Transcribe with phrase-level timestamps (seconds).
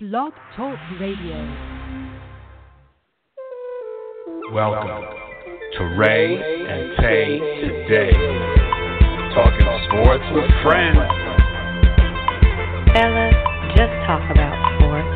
[0.00, 1.34] Blog Talk Radio.
[4.54, 5.10] Welcome
[5.74, 8.14] to Ray and Tay today.
[9.34, 11.02] Talking sports with friends.
[12.94, 13.34] Fellas,
[13.74, 15.10] just talk about sports.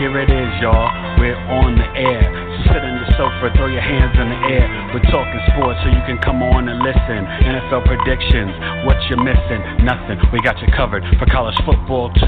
[0.00, 0.88] Here it is, y'all.
[1.20, 2.24] We're on the air.
[2.64, 4.64] Sit on the sofa, throw your hands in the air.
[4.96, 7.28] We're talking sports so you can come on and listen.
[7.44, 8.56] NFL predictions,
[8.88, 10.16] what you're missing, nothing.
[10.32, 12.08] We got you covered for college football.
[12.14, 12.24] Too.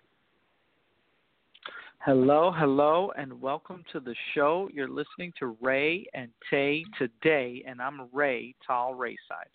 [2.06, 4.70] Hello, hello, and welcome to the show.
[4.72, 9.50] You're listening to Ray and Tay today, and I'm Ray, Tall Rayside.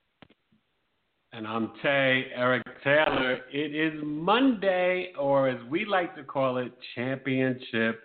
[1.32, 3.40] And I'm Tay, Eric Taylor.
[3.54, 8.02] It is Monday, or as we like to call it, Championship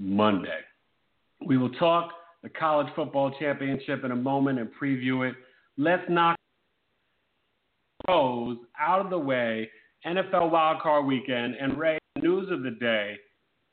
[0.00, 0.62] Monday.
[1.46, 2.10] We will talk
[2.42, 5.36] the college football championship in a moment and preview it.
[5.78, 6.34] Let's knock
[8.04, 9.70] pros out of the way.
[10.04, 13.16] NFL wildcard weekend and Ray, news of the day.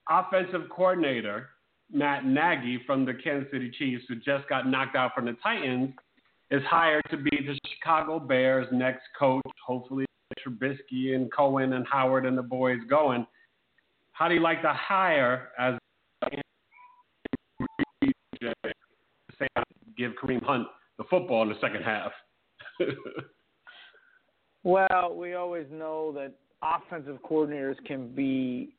[0.09, 1.49] Offensive coordinator
[1.91, 5.93] Matt Nagy from the Kansas City Chiefs, who just got knocked out from the Titans,
[6.51, 9.43] is hired to be the Chicago Bears' next coach.
[9.65, 10.05] Hopefully,
[10.45, 13.25] Trubisky and Cohen and Howard and the boys going.
[14.11, 15.75] How do you like the hire as
[19.97, 22.11] give Kareem Hunt the football in the second half?
[24.63, 28.75] well, we always know that offensive coordinators can be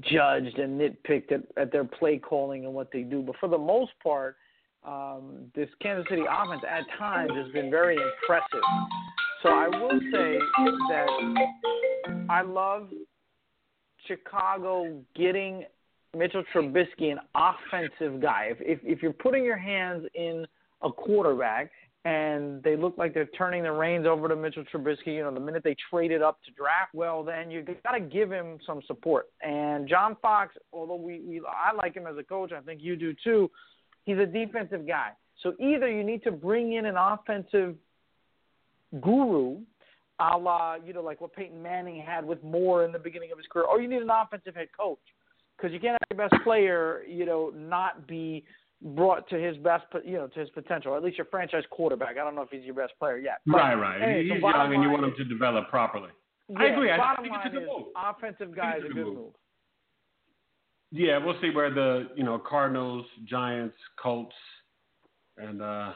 [0.00, 3.58] judged and nitpicked at, at their play calling and what they do, but for the
[3.58, 4.36] most part,
[4.84, 8.62] um, this Kansas City offense at times has been very impressive.
[9.42, 10.38] So I will say
[10.88, 11.06] that
[12.28, 12.88] I love
[14.06, 15.64] Chicago getting
[16.16, 18.48] Mitchell Trubisky, an offensive guy.
[18.50, 20.46] If, if if you're putting your hands in
[20.82, 21.70] a quarterback
[22.04, 25.38] and they look like they're turning the reins over to Mitchell Trubisky, you know, the
[25.38, 29.26] minute they traded up to draft, well, then you got to give him some support.
[29.40, 32.96] And John Fox, although we, we I like him as a coach, I think you
[32.96, 33.50] do too.
[34.04, 35.10] He's a defensive guy.
[35.42, 37.76] So either you need to bring in an offensive
[39.00, 39.58] guru,
[40.18, 43.38] a la, you know, like what Peyton Manning had with Moore in the beginning of
[43.38, 44.98] his career, or you need an offensive head coach
[45.56, 48.44] because you can't have your best player, you know, not be
[48.82, 50.92] brought to his best, you know, to his potential.
[50.92, 52.16] Or at least your franchise quarterback.
[52.18, 53.38] I don't know if he's your best player yet.
[53.46, 54.22] But right, right.
[54.24, 56.10] He's so young, and you want him to develop properly.
[56.48, 56.90] Yeah, I agree.
[56.90, 57.86] I think it's a good move.
[57.96, 59.14] offensive guy is a good move.
[59.14, 59.32] move.
[60.90, 64.34] Yeah, we'll see where the you know Cardinals, Giants, Colts,
[65.38, 65.92] and uh,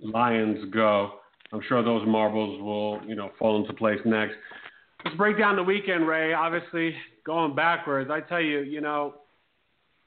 [0.00, 1.14] Lions go.
[1.52, 4.34] I'm sure those marbles will you know fall into place next.
[5.04, 6.32] Let's break down the weekend, Ray.
[6.32, 9.14] Obviously, going backwards, I tell you, you know,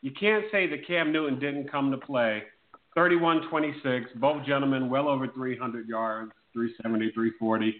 [0.01, 2.43] you can't say that Cam Newton didn't come to play.
[2.97, 7.75] 31-26, both gentlemen well over 300 yards, 370, 340.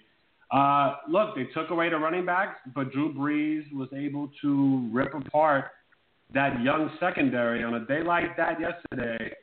[0.52, 5.13] Uh, look, they took away the running backs, but Drew Brees was able to rip
[5.13, 5.66] apart
[6.34, 9.34] that young secondary on a day like that yesterday.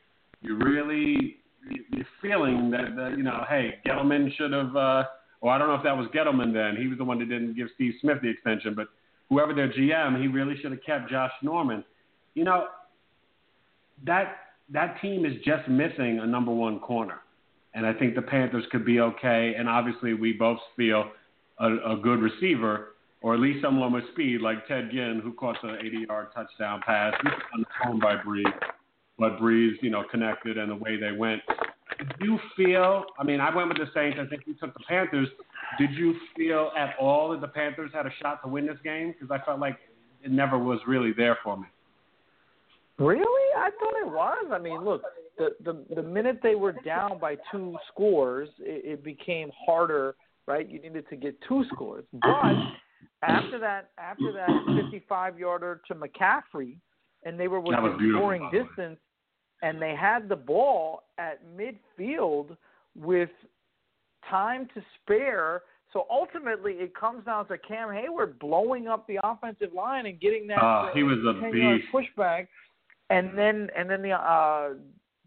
[0.41, 1.37] You really
[1.69, 4.75] you're feeling that, that you know, hey, Gettleman should have.
[4.75, 5.03] Uh,
[5.41, 6.81] or I don't know if that was Gettleman then.
[6.81, 8.87] He was the one that didn't give Steve Smith the extension, but
[9.29, 11.83] whoever their GM, he really should have kept Josh Norman.
[12.37, 12.67] You know,
[14.05, 14.35] that
[14.69, 17.21] that team is just missing a number one corner,
[17.73, 19.55] and I think the Panthers could be okay.
[19.57, 21.09] And obviously, we both feel
[21.57, 22.89] a, a good receiver,
[23.23, 27.15] or at least someone with speed, like Ted Ginn, who caught the 80-yard touchdown pass.
[27.23, 28.53] He was unthrown by Brees,
[29.17, 31.41] but Brees, you know, connected and the way they went.
[31.97, 33.05] Did you feel?
[33.17, 34.19] I mean, I went with the Saints.
[34.21, 35.29] I think you took the Panthers.
[35.79, 39.15] Did you feel at all that the Panthers had a shot to win this game?
[39.19, 39.79] Because I felt like
[40.23, 41.65] it never was really there for me.
[42.99, 43.53] Really?
[43.57, 44.47] I thought it was.
[44.51, 45.03] I mean, look,
[45.37, 50.15] the the the minute they were down by two scores, it, it became harder,
[50.47, 50.67] right?
[50.67, 52.05] You needed to get two scores.
[52.13, 52.55] But
[53.21, 54.49] after that, after that
[54.89, 56.77] 55 yarder to McCaffrey,
[57.23, 58.99] and they were within scoring distance,
[59.61, 62.57] and they had the ball at midfield
[62.95, 63.29] with
[64.29, 65.61] time to spare.
[65.93, 70.47] So ultimately, it comes down to Cam Hayward blowing up the offensive line and getting
[70.47, 72.47] that uh, he was a 10-yard pushback,
[73.09, 74.69] and then and then the uh,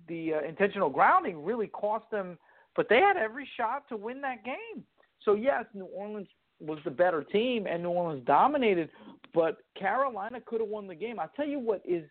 [0.09, 2.38] the uh, intentional grounding really cost them.
[2.77, 4.85] But they had every shot to win that game.
[5.25, 6.29] So yes, New Orleans
[6.61, 8.91] was the better team, and New Orleans dominated.
[9.35, 11.19] But Carolina could have won the game.
[11.19, 12.05] I tell you what is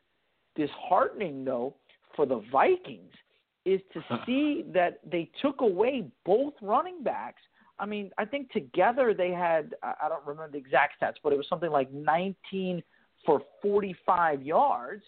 [0.56, 1.76] disheartening though
[2.16, 3.14] for the Vikings
[3.66, 7.42] is to see that they took away both running backs.
[7.78, 11.38] I mean, I think together they had, I don't remember the exact stats, but it
[11.38, 12.84] was something like 19
[13.26, 15.04] for 45 yards.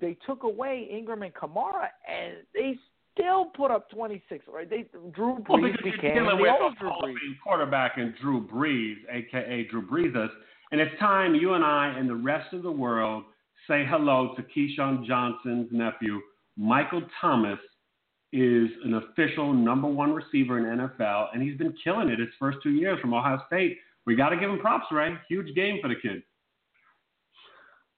[0.00, 2.78] They took away Ingram and Kamara, and they
[3.12, 4.68] still put up 26, right?
[4.68, 7.12] They Drew Brees well, became the old Drew Brees.
[7.12, 7.40] Brees.
[7.44, 10.28] quarterback and Drew Brees, aka Drew Brees,
[10.70, 13.24] And it's time you and I and the rest of the world
[13.68, 16.20] say hello to Keyshawn Johnson's nephew,
[16.56, 17.58] Michael Thomas,
[18.32, 22.58] is an official number one receiver in NFL, and he's been killing it his first
[22.62, 23.76] two years from Ohio State.
[24.06, 25.14] We got to give him props, Ray.
[25.28, 26.22] Huge game for the kid.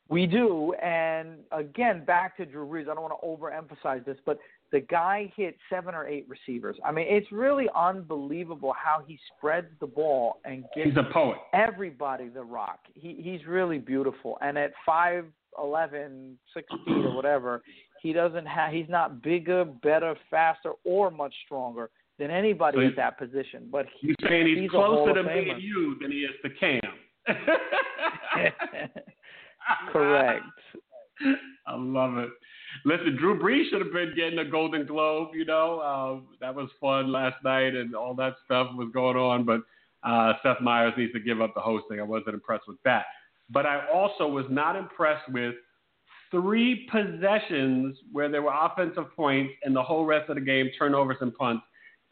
[0.08, 2.82] We do, and again, back to Drew Brees.
[2.82, 4.38] I don't want to overemphasize this, but
[4.70, 6.76] the guy hit seven or eight receivers.
[6.84, 11.38] I mean, it's really unbelievable how he spreads the ball and gives He's a poet.
[11.54, 12.80] everybody the rock.
[12.94, 15.24] He he's really beautiful, and at five
[15.58, 17.62] eleven, six feet or whatever,
[18.02, 18.72] he doesn't have.
[18.72, 23.68] He's not bigger, better, faster, or much stronger than anybody So at that position.
[23.70, 26.50] But he, You're saying he's, he's closer to me and you than he is to
[26.50, 26.80] Cam.
[29.92, 30.44] correct.
[31.66, 32.30] I love it.
[32.84, 35.28] Listen, Drew Brees should have been getting a Golden Globe.
[35.34, 39.44] You know, uh, that was fun last night, and all that stuff was going on.
[39.44, 39.60] But
[40.02, 42.00] uh, Seth Meyers needs to give up the hosting.
[42.00, 43.06] I wasn't impressed with that.
[43.50, 45.54] But I also was not impressed with
[46.30, 51.18] three possessions where there were offensive points, and the whole rest of the game turnovers
[51.20, 51.62] and punts.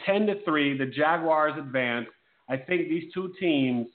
[0.06, 2.10] Ten to three, the Jaguars advanced.
[2.48, 3.86] I think these two teams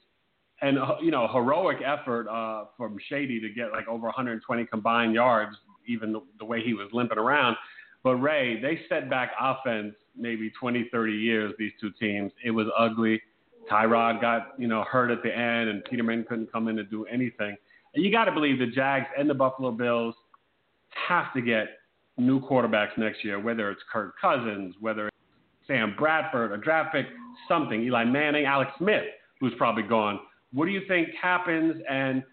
[0.61, 5.55] and you know heroic effort uh, from Shady to get like over 120 combined yards,
[5.87, 7.55] even the, the way he was limping around.
[8.03, 11.53] But Ray, they set back offense maybe 20, 30 years.
[11.59, 13.21] These two teams, it was ugly.
[13.71, 17.05] Tyrod got you know hurt at the end, and Peterman couldn't come in to do
[17.05, 17.55] anything.
[17.93, 20.15] And you got to believe the Jags and the Buffalo Bills
[21.07, 21.67] have to get
[22.17, 25.15] new quarterbacks next year, whether it's Kirk Cousins, whether it's
[25.67, 27.05] Sam Bradford, a draft pick,
[27.47, 27.81] something.
[27.83, 29.03] Eli Manning, Alex Smith,
[29.39, 30.19] who's probably gone.
[30.53, 32.23] What do you think happens, and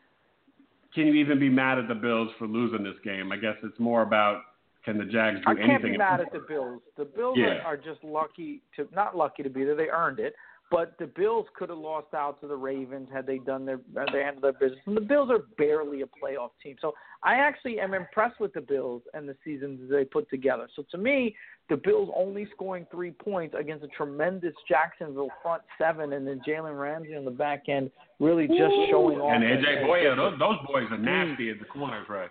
[0.95, 3.33] can you even be mad at the Bills for losing this game?
[3.33, 4.43] I guess it's more about
[4.85, 5.69] can the Jags do I anything?
[5.69, 6.83] can't be mad at the Bills.
[6.97, 7.61] The Bills Yeah.
[7.61, 9.75] are, are just lucky to not lucky to be there.
[9.75, 10.35] They earned it.
[10.71, 14.09] But the Bills could have lost out to the Ravens had they done their had
[14.13, 14.81] they handled their business.
[14.87, 16.77] And the Bills are barely a playoff team.
[16.81, 20.69] So I actually am impressed with the Bills and the seasons they put together.
[20.75, 21.37] So to me,
[21.71, 26.79] the Bills only scoring three points against a tremendous Jacksonville front seven, and then Jalen
[26.79, 27.91] Ramsey on the back end
[28.21, 29.33] really just showing off.
[29.33, 31.05] And that- AJ that Bouye, those, those boys are hmm.
[31.05, 32.31] nasty at the corners, right?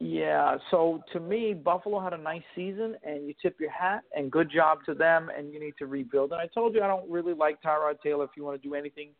[0.00, 4.32] Yeah, so to me, Buffalo had a nice season, and you tip your hat, and
[4.32, 6.32] good job to them, and you need to rebuild.
[6.32, 8.74] And I told you I don't really like Tyrod Taylor if you want to do
[8.74, 9.10] anything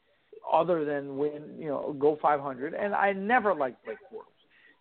[0.51, 2.75] other than win, you know, go 500.
[2.75, 4.32] And I never liked Blake Bortles.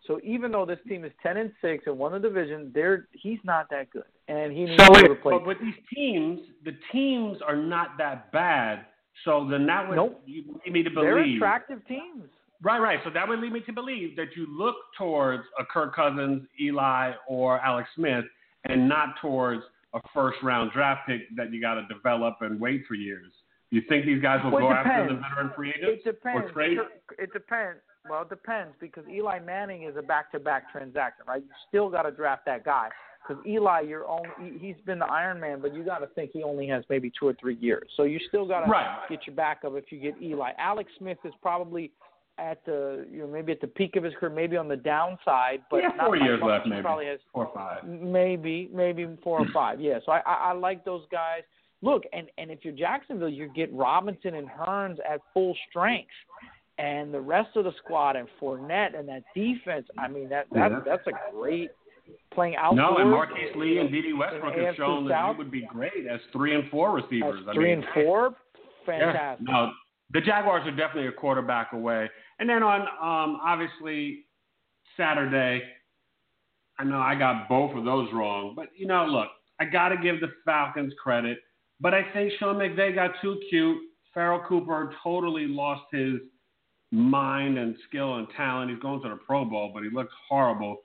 [0.08, 3.38] So even though this team is 10 and 6 and won the division, they're he's
[3.44, 5.38] not that good, and he needs So, to replace.
[5.40, 8.86] but with these teams, the teams are not that bad.
[9.26, 10.22] So then that would Nope.
[10.26, 12.24] you lead me to believe they're attractive teams.
[12.64, 13.00] Right, right.
[13.04, 17.14] So that would lead me to believe that you look towards a Kirk Cousins, Eli,
[17.28, 18.26] or Alex Smith,
[18.66, 19.62] and not towards
[19.94, 23.32] a first round draft pick that you got to develop and wait for years.
[23.72, 26.50] You think these guys will Well, go after the veteran free It depends.
[26.50, 26.78] or trade?
[27.18, 27.80] It depends.
[28.10, 31.42] Well, it depends because Eli Manning is a back-to-back transaction, right?
[31.42, 32.90] You still got to draft that guy
[33.28, 36.32] because Eli, you're only he- he's been the Iron Man, but you got to think
[36.32, 37.88] he only has maybe two or three years.
[37.96, 39.08] So you still got to Right.
[39.08, 40.52] get your backup if you get Eli.
[40.58, 41.92] Alex Smith is probably
[42.40, 45.62] at the you know maybe at the peak of his career, maybe on the downside,
[45.70, 46.50] but yeah, not four years much.
[46.50, 47.84] left, He maybe probably has four or five.
[47.84, 49.80] maybe maybe four or five.
[49.80, 51.44] Yeah, so I, I, I like those guys.
[51.84, 56.10] Look, and and if you're Jacksonville, you get Robinson and Hurns at full strength,
[56.82, 59.88] and the rest of the squad and Fournette and that defense.
[59.98, 60.80] I mean that that Yeah.
[60.86, 61.70] that's a great
[62.34, 62.78] playing outdoors.
[62.78, 65.36] No, and Marquise Lee and Dede Westbrook have shown that South.
[65.36, 67.42] he would be great as three and four receivers.
[67.48, 68.36] I three mean, and four.
[68.88, 69.48] Yeah, Fantastic.
[69.48, 69.72] no,
[70.12, 72.10] the Jaguars are definitely a quarterback away.
[72.40, 74.26] And then on um, obviously
[74.98, 75.62] Saturday,
[76.80, 79.98] I know I got both of those wrong, but you know, look, I got to
[79.98, 81.38] give the Falcons credit,
[81.80, 83.78] but I think Sean McVay got too cute.
[84.14, 86.16] Farrell Cooper totally lost his
[86.92, 88.70] mind and skill and talent.
[88.70, 90.82] He's going to the Pro Bowl, but he looks horrible.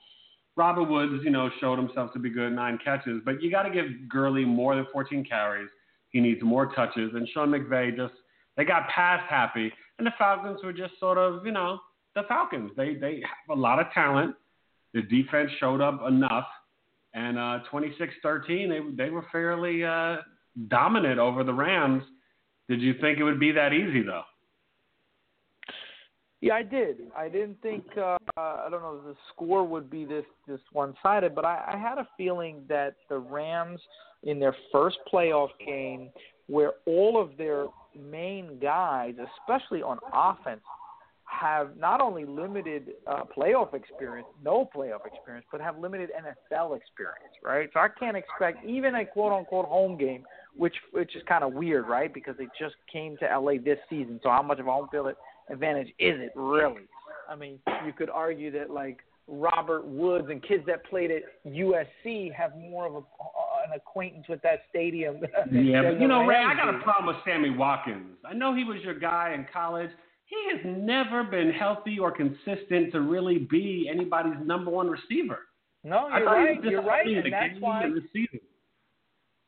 [0.56, 3.70] Robert Woods, you know, showed himself to be good, nine catches, but you got to
[3.70, 5.68] give Gurley more than 14 carries.
[6.10, 8.14] He needs more touches, and Sean McVay just
[8.56, 11.78] they got past happy, and the Falcons were just sort of, you know,
[12.14, 12.70] the Falcons.
[12.76, 14.34] They they have a lot of talent.
[14.94, 16.46] The defense showed up enough,
[17.12, 20.16] and uh, 26-13, they they were fairly uh,
[20.68, 22.02] dominant over the Rams.
[22.68, 24.24] Did you think it would be that easy though?
[26.40, 26.98] Yeah, I did.
[27.16, 31.34] I didn't think uh, I don't know the score would be this this one sided,
[31.34, 33.80] but I, I had a feeling that the Rams
[34.22, 36.10] in their first playoff game,
[36.46, 37.66] where all of their
[37.98, 40.60] main guys, especially on offense,
[41.24, 47.34] have not only limited uh, playoff experience, no playoff experience, but have limited NFL experience,
[47.42, 47.68] right?
[47.72, 50.24] So I can't expect even a quote unquote home game,
[50.54, 52.12] which which is kind of weird, right?
[52.12, 54.20] Because they just came to LA this season.
[54.22, 55.08] So how much of a home field
[55.50, 56.82] advantage is it really?
[57.28, 58.98] I mean, you could argue that like
[59.28, 63.02] Robert Woods and kids that played at USC have more of a, uh,
[63.66, 65.16] an acquaintance with that stadium.
[65.50, 68.16] Yeah, but you know, Ray, I got a problem with Sammy Watkins.
[68.24, 69.90] I know he was your guy in college.
[70.26, 75.40] He has never been healthy or consistent to really be anybody's number one receiver.
[75.84, 76.64] No, you're right.
[76.64, 77.84] You're right, and that's why.
[77.84, 78.40] and the season.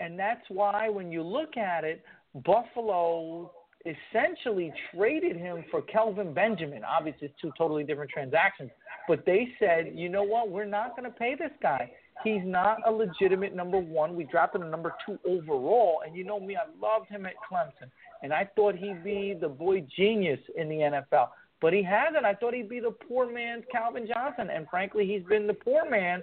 [0.01, 2.05] And that's why when you look at it,
[2.45, 3.51] Buffalo
[3.85, 6.83] essentially traded him for Kelvin Benjamin.
[6.85, 8.71] Obviously, it's two totally different transactions.
[9.07, 10.51] But they said, you know what?
[10.51, 11.91] We're not going to pay this guy.
[12.25, 14.17] He's not a legitimate number one.
[14.17, 16.01] We drafted a number two overall.
[16.05, 17.91] And you know me, I loved him at Clemson.
[18.23, 21.29] And I thought he'd be the boy genius in the NFL.
[21.61, 22.25] But he hasn't.
[22.25, 24.51] I thought he'd be the poor man's Calvin Johnson.
[24.51, 26.21] And frankly, he's been the poor man,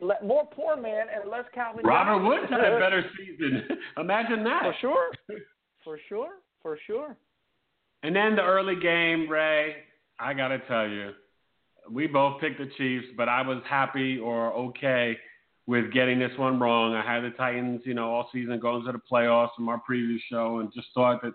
[0.00, 1.90] le- more poor man and less Calvin Johnson.
[1.90, 2.28] Robert Johnson.
[2.28, 3.62] Woods had a better season.
[3.98, 4.62] Imagine that.
[4.62, 5.10] For sure.
[5.84, 6.28] For sure.
[6.66, 7.16] For sure.
[8.02, 9.76] And then the early game, Ray,
[10.18, 11.12] I got to tell you,
[11.88, 15.16] we both picked the Chiefs, but I was happy or okay
[15.68, 16.92] with getting this one wrong.
[16.92, 20.20] I had the Titans, you know, all season going to the playoffs from our previous
[20.28, 21.34] show and just thought that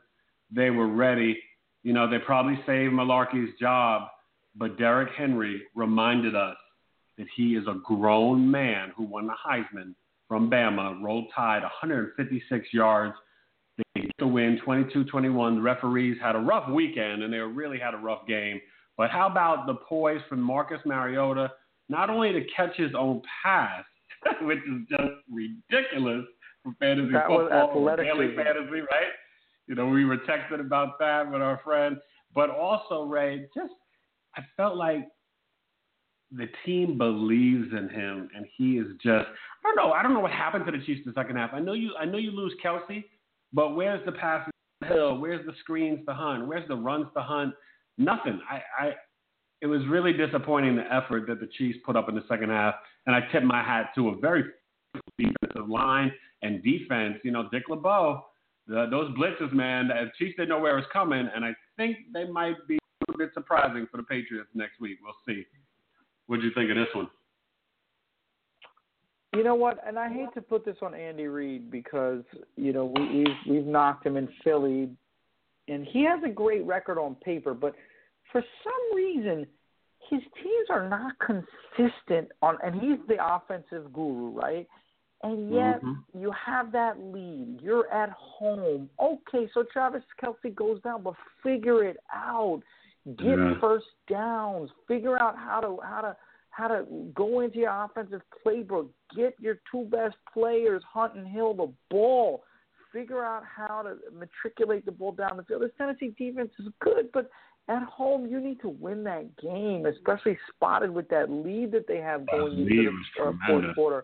[0.54, 1.42] they were ready.
[1.84, 4.10] You know, they probably saved Mularkey's job,
[4.58, 6.58] but Derrick Henry reminded us
[7.18, 9.96] that he is a grown man who won the Heisman
[10.28, 13.16] from Bama, rolled tide 156 yards.
[13.78, 15.56] They get the win 22-21.
[15.56, 18.60] The referees had a rough weekend and they really had a rough game.
[18.98, 21.52] But how about the poise from Marcus Mariota,
[21.90, 23.84] not only to catch his own pass,
[24.42, 26.26] which is just ridiculous
[26.64, 29.12] for fantasy That was football, or daily fantasy, right?
[29.68, 31.98] You know, we were texting about that with our friend.
[32.34, 33.74] But also, Ray, just
[34.36, 35.08] I felt like
[36.32, 39.92] the team believes in him, and he is just I don't know.
[39.92, 41.52] I don't know what happened to the Chiefs in the second half.
[41.54, 43.04] I know you I know you lose Kelce,
[43.54, 45.18] but where's the passes to Hill?
[45.20, 46.48] Where's the screens to Hunt?
[46.48, 47.54] Where's the runs to Hunt?
[47.98, 48.40] Nothing.
[48.50, 48.94] I, I
[49.62, 52.76] it was really disappointing the effort that the Chiefs put up in the second half,
[53.06, 54.44] and I tip my hat to a very
[55.18, 57.18] defensive line and defense.
[57.24, 58.26] You know, Dick LeBeau,
[58.68, 59.90] the, those blitzes, man.
[59.90, 63.12] The Chiefs didn't know where it was coming, and I think they might be a
[63.12, 64.98] little bit surprising for the Patriots next week.
[65.04, 65.46] We'll see.
[66.26, 67.10] What do you think of this one?
[69.34, 69.80] You know what?
[69.88, 72.24] And I hate to put this on Andy Reid because
[72.58, 74.90] you know we, we've we've knocked him in Philly,
[75.68, 77.74] and he has a great record on paper, but
[78.32, 79.48] for some reason
[80.10, 82.58] his teams are not consistent on.
[82.64, 84.68] And he's the offensive guru, right?
[85.24, 86.04] And yet Mhm.
[86.14, 87.62] you have that lead.
[87.62, 88.90] You're at home.
[89.00, 92.62] Okay, so Travis Kelce goes down, but figure it out.
[93.16, 93.60] Get Yeah.
[93.60, 94.72] first downs.
[94.88, 96.18] Figure out how to how to
[96.52, 98.88] how to go into your offensive playbook.
[99.16, 102.44] Get your two best players, Hunt and Hill, the ball.
[102.94, 105.62] Figure out how to matriculate the ball down the field.
[105.62, 107.30] This Tennessee defense is good, but
[107.70, 111.98] at home you need to win that game, especially spotted with that lead that they
[111.98, 114.04] have going into the uh, fourth quarter.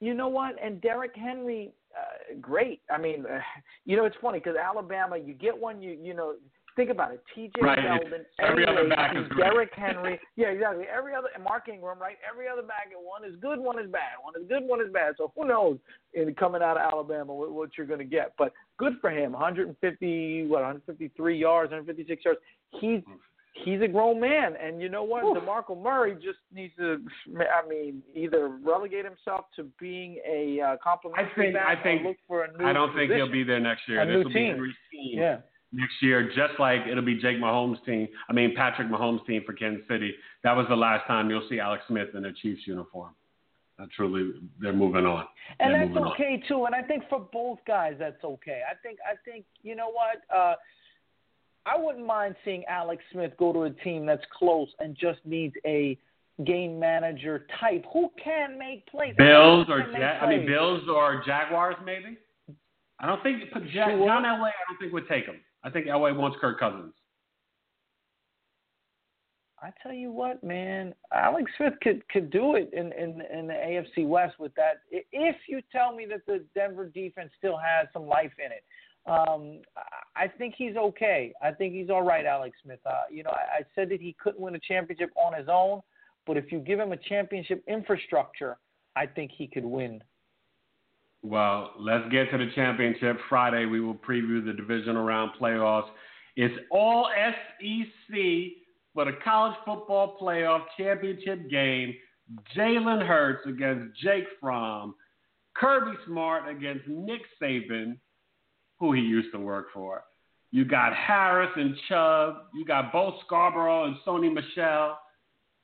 [0.00, 0.54] You know what?
[0.62, 2.80] And Derrick Henry, uh, great.
[2.90, 3.40] I mean, uh,
[3.84, 6.34] you know it's funny because Alabama, you get one, you you know.
[6.76, 7.22] Think about it.
[7.34, 7.52] T.J.
[7.62, 7.78] Right.
[7.78, 9.44] Yeldon, Every Eddie other Lacy, back is great.
[9.44, 10.18] Derrick Henry.
[10.34, 10.84] Yeah, exactly.
[10.92, 12.16] Every other and Mark Ingram, right?
[12.28, 14.18] Every other back at one is good, one is bad.
[14.22, 15.14] One is good, one is bad.
[15.16, 15.78] So who knows
[16.14, 18.32] in coming out of Alabama what, what you're going to get?
[18.36, 19.32] But good for him.
[19.32, 20.62] 150, what?
[20.62, 22.40] 153 yards, 156 yards.
[22.80, 23.00] He's
[23.64, 25.22] he's a grown man, and you know what?
[25.22, 26.98] Demarco Murray just needs to.
[27.38, 32.02] I mean, either relegate himself to being a uh, complimentary I think- back I think-
[32.02, 34.02] or look for a new I don't think he'll be there next year.
[34.02, 34.54] A this new will be team.
[34.54, 35.36] Henry's team Yeah.
[35.74, 38.08] Next year, just like it'll be Jake Mahomes' team.
[38.28, 40.14] I mean, Patrick Mahomes' team for Kansas City.
[40.42, 43.10] That was the last time you'll see Alex Smith in a Chiefs uniform.
[43.78, 45.26] Uh, truly, they're moving on.
[45.58, 46.12] and They're that's moving on.
[46.12, 46.64] okay too.
[46.66, 48.60] And I think for both guys, that's okay.
[48.70, 50.22] I think I think you know what.
[50.34, 50.54] Uh,
[51.66, 55.54] I wouldn't mind seeing Alex Smith go to a team that's close and just needs
[55.66, 55.98] a
[56.44, 59.14] game manager type who can make plays.
[59.16, 60.46] Bills or ja- I mean.
[60.46, 62.18] Bills or Jaguars maybe.
[63.00, 64.06] I don't think put ja- Sure.
[64.06, 64.48] John Elway.
[64.50, 65.40] I don't think would take him.
[65.64, 66.92] I think Elway wants Kirk Cousins.
[69.64, 73.54] I tell you what, man, Alex Smith could could do it in in in the
[73.54, 74.82] AFC West with that.
[74.90, 78.62] If you tell me that the Denver defense still has some life in it,
[79.06, 81.32] um, I I think he's okay.
[81.42, 82.80] I think he's all right, Alex Smith.
[82.84, 85.80] Uh, you know, I, I said that he couldn't win a championship on his own,
[86.26, 88.58] but if you give him a championship infrastructure,
[88.96, 90.02] I think he could win.
[91.24, 93.16] Well, let's get to the championship.
[93.30, 95.88] Friday, we will preview the divisional round playoffs.
[96.36, 98.14] It's all SEC
[98.92, 101.94] for the college football playoff championship game.
[102.54, 104.94] Jalen Hurts against Jake Fromm,
[105.54, 107.96] Kirby Smart against Nick Saban,
[108.78, 110.04] who he used to work for.
[110.50, 112.34] You got Harris and Chubb.
[112.54, 114.98] You got Bo Scarborough and Sony Michel.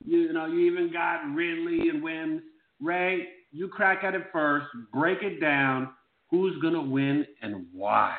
[0.03, 2.41] You know, you even got Ridley and Wims.
[2.81, 4.67] Ray, you crack at it first.
[4.93, 5.89] Break it down.
[6.29, 8.15] Who's going to win and why?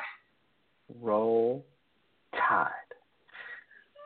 [1.01, 1.65] Roll
[2.33, 2.69] Tide.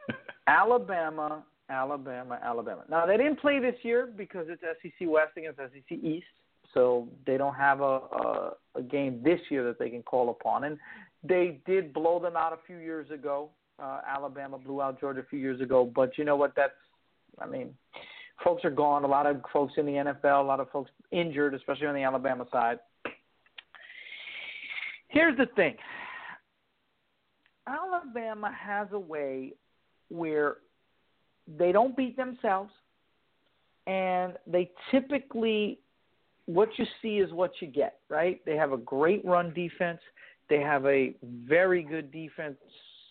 [0.48, 2.84] Alabama, Alabama, Alabama.
[2.90, 6.26] Now they didn't play this year because it's SEC West against SEC East,
[6.74, 10.64] so they don't have a, a a game this year that they can call upon.
[10.64, 10.78] And
[11.24, 13.50] they did blow them out a few years ago.
[13.80, 16.54] Uh, Alabama blew out Georgia a few years ago, but you know what?
[16.56, 16.74] That's
[17.40, 17.74] I mean,
[18.44, 19.04] folks are gone.
[19.04, 22.04] A lot of folks in the NFL, a lot of folks injured, especially on the
[22.04, 22.80] Alabama side.
[25.10, 25.76] Here's the thing.
[27.68, 29.54] Alabama has a way
[30.10, 30.58] where
[31.58, 32.72] they don't beat themselves
[33.88, 35.80] and they typically
[36.46, 38.44] what you see is what you get, right?
[38.46, 40.00] They have a great run defense.
[40.50, 42.56] They have a very good defense,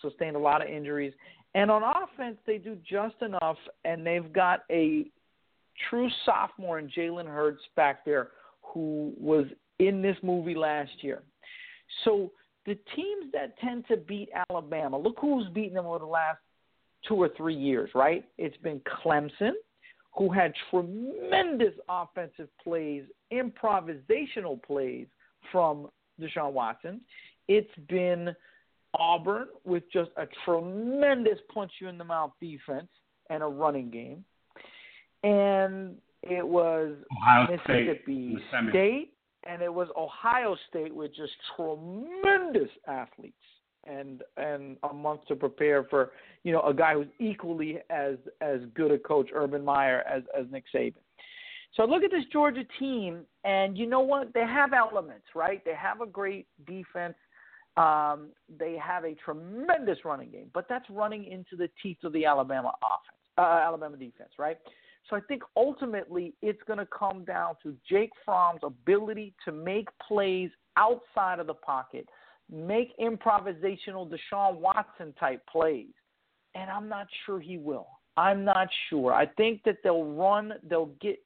[0.01, 1.13] sustained a lot of injuries.
[1.55, 5.07] And on offense, they do just enough, and they've got a
[5.91, 8.31] true sophomore in Jalen Hurts back there
[8.63, 9.47] who was
[9.79, 11.23] in this movie last year.
[12.05, 12.33] So
[12.65, 16.39] the teams that tend to beat Alabama, look who's beaten them over the last
[17.07, 18.25] two or three years, right?
[18.39, 19.53] It's been Clemson,
[20.17, 25.07] who had tremendous offensive plays, improvisational plays
[25.53, 25.89] from
[26.21, 27.01] Deshaun Watson.
[27.49, 28.35] It's been
[28.95, 32.89] Auburn with just a tremendous punch you in the mouth defense
[33.31, 34.25] and a running game.
[35.27, 39.13] And it was Ohio Mississippi State, State
[39.49, 43.35] and it was Ohio State with just tremendous athletes
[43.85, 46.11] and and a month to prepare for
[46.43, 50.47] you know a guy who's equally as as good a coach Urban Meyer as as
[50.51, 50.95] Nick Saban.
[51.75, 54.33] So look at this Georgia team, and you know what?
[54.33, 55.63] They have elements, right?
[55.65, 57.15] They have a great defense.
[57.77, 58.29] Um,
[58.59, 62.73] they have a tremendous running game, but that's running into the teeth of the Alabama
[62.83, 64.57] offense, uh, Alabama defense, right?
[65.09, 69.89] So I think ultimately it's going to come down to Jake Fromm's ability to make
[70.07, 72.09] plays outside of the pocket,
[72.51, 75.93] make improvisational Deshaun Watson type plays.
[76.55, 77.87] And I'm not sure he will.
[78.17, 79.13] I'm not sure.
[79.13, 81.19] I think that they'll run, they'll get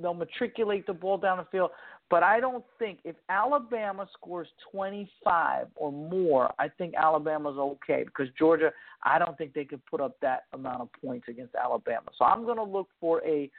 [0.00, 1.70] they'll matriculate the ball down the field,
[2.10, 8.28] but I don't think if Alabama scores 25 or more, I think Alabama's okay because
[8.38, 12.10] Georgia, I don't think they could put up that amount of points against Alabama.
[12.18, 13.50] So I'm going to look for a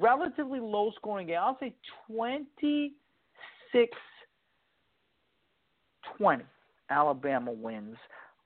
[0.00, 1.38] relatively low scoring game.
[1.40, 1.74] I'll say
[2.06, 3.96] 26
[6.18, 6.44] 20.
[6.90, 7.96] Alabama wins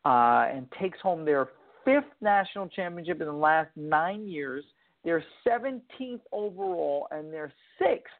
[0.04, 1.48] uh, and takes home their
[1.84, 4.64] fifth national championship in the last nine years.
[5.06, 8.12] They're 17th overall and they're sixth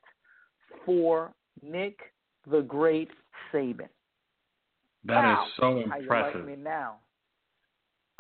[0.87, 1.99] for Nick
[2.49, 3.11] the Great
[3.53, 3.89] Saban.
[5.05, 5.45] That wow.
[5.45, 6.35] is so How impressive.
[6.35, 6.99] you like me now?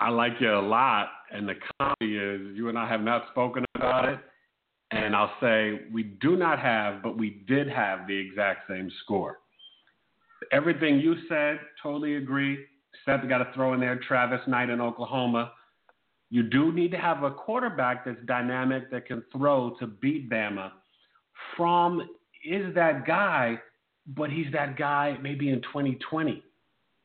[0.00, 3.64] I like you a lot, and the comedy is you and I have not spoken
[3.76, 4.18] about it.
[4.90, 9.38] And I'll say we do not have, but we did have the exact same score.
[10.52, 12.58] Everything you said, totally agree.
[12.94, 15.52] Except we got to throw in there Trevor Knight in Oklahoma.
[16.30, 20.72] You do need to have a quarterback that's dynamic that can throw to beat Bama.
[21.56, 22.08] Fromm
[22.44, 23.60] is that guy,
[24.08, 26.42] but he's that guy maybe in 2020,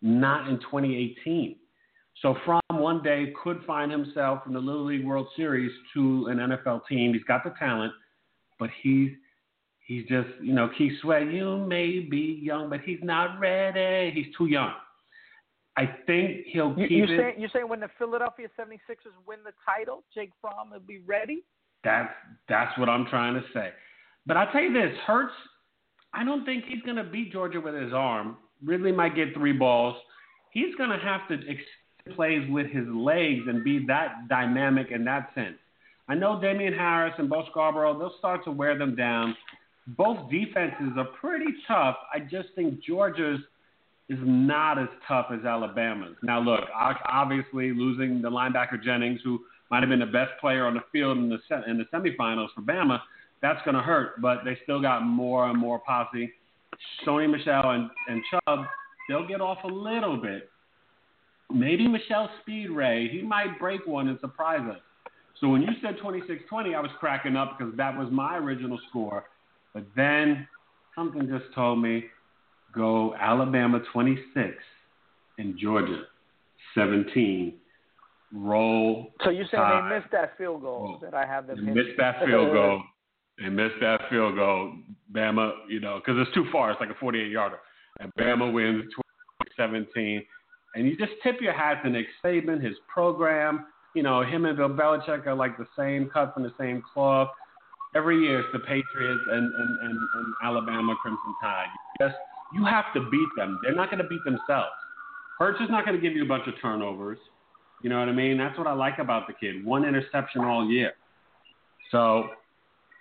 [0.02, 1.56] not in 2018.
[2.22, 6.38] So Fromm one day could find himself in the Little League World Series to an
[6.38, 7.14] NFL team.
[7.14, 7.94] He's got the talent,
[8.60, 9.12] but he's
[9.86, 11.32] he's just you know Keith Sweat.
[11.32, 14.12] You may be young, but he's not ready.
[14.12, 14.74] He's too young.
[15.78, 17.18] I think he'll keep you it.
[17.18, 21.44] say you say when the Philadelphia 76ers win the title, Jake Fromm will be ready?
[21.84, 22.14] That's
[22.50, 23.70] that's what I'm trying to say.
[24.26, 25.34] But I'll tell you this, Hurts.
[26.14, 28.38] I don't think he's going to beat Georgia with his arm.
[28.64, 29.96] Ridley might get three balls.
[30.52, 35.06] He's going to have to ex- plays with his legs and be that dynamic in
[35.06, 35.58] that sense.
[36.10, 37.98] I know Damien Harris and Bo Scarborough.
[37.98, 39.36] They'll start to wear them down.
[39.88, 41.96] Both defenses are pretty tough.
[42.14, 43.40] I just think Georgia's
[44.12, 46.18] is not as tough as Alabama's.
[46.22, 46.60] Now, look,
[47.08, 51.18] obviously losing the linebacker Jennings, who might have been the best player on the field
[51.18, 53.00] in the in the semifinals for Bama,
[53.42, 54.22] that's going to hurt.
[54.22, 56.30] But they still got more and more posse.
[57.08, 58.66] Sony Michel and, and Chubb,
[59.08, 60.50] they'll get off a little bit.
[61.50, 64.80] Maybe Michel Speed Ray, he might break one and surprise us.
[65.40, 69.26] So when you said 26-20, I was cracking up because that was my original score.
[69.74, 70.48] But then
[70.96, 72.06] something just told me
[72.74, 74.54] go Alabama 26
[75.38, 76.04] and Georgia
[76.76, 77.54] 17.
[78.34, 79.12] Roll.
[79.24, 79.92] So you're saying Tide.
[79.92, 82.82] they missed that field goal Oh, that I have them They missed that field goal.
[83.42, 84.74] They missed that field goal.
[85.12, 86.72] Bama, you know, because it's too far.
[86.72, 87.58] It's like a 48 yarder.
[88.00, 88.86] And Bama wins
[89.58, 90.24] 17.
[90.76, 93.66] And you just tip your hat to Nick Saban, his program.
[93.96, 97.28] You know, him and Bill Belichick are like the same, cut from the same cloth.
[97.94, 101.66] Every year it's the Patriots and, and, and, and Alabama Crimson Tide.
[102.00, 102.18] You just
[102.54, 103.60] you have to beat them.
[103.64, 104.72] They're not going to beat themselves.
[105.40, 107.18] Hurts is not going to give you a bunch of turnovers.
[107.82, 108.38] You know what I mean?
[108.38, 109.66] That's what I like about the kid.
[109.66, 110.94] One interception all year.
[111.90, 112.30] So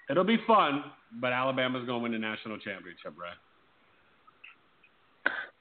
[0.08, 0.84] it'll be fun,
[1.20, 3.36] but Alabama's going to win the national championship, right?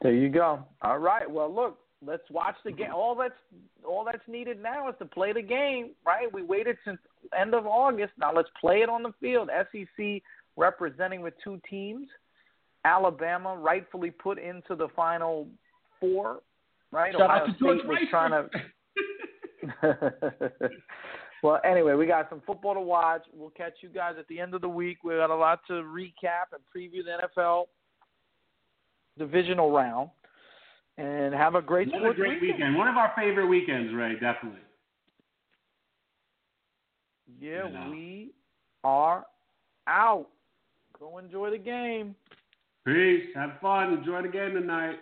[0.02, 0.64] There you go.
[0.82, 1.30] All right.
[1.30, 2.94] Well, look, let's watch the game.
[2.94, 3.34] All that's
[3.86, 6.32] all that's needed now is to play the game, right?
[6.32, 6.98] We waited since
[7.38, 8.14] end of August.
[8.18, 9.50] Now let's play it on the field.
[9.72, 10.22] SEC
[10.56, 12.08] representing with two teams.
[12.90, 15.48] Alabama rightfully put into the final
[16.00, 16.40] four,
[16.92, 17.12] right?
[17.14, 18.32] Shout Ohio out to State George was trying
[19.82, 20.62] to.
[21.44, 23.24] well, anyway, we got some football to watch.
[23.34, 24.98] We'll catch you guys at the end of the week.
[25.04, 27.66] We got a lot to recap and preview the NFL
[29.18, 30.10] divisional round.
[30.98, 32.58] And have a great Another sports great weekend.
[32.60, 32.78] weekend.
[32.78, 34.60] One of our favorite weekends, Ray, definitely.
[37.40, 38.32] Yeah, we
[38.84, 39.26] are
[39.88, 40.28] out.
[41.00, 42.16] Go enjoy the game.
[42.90, 43.30] Peace.
[43.36, 43.94] Have fun.
[43.94, 44.96] Enjoy the game tonight.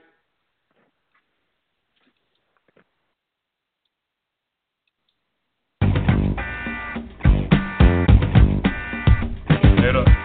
[9.82, 10.17] Later.